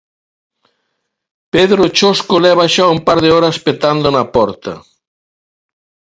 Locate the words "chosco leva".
1.97-2.65